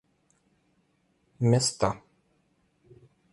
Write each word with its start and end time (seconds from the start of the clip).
места 1.41 1.91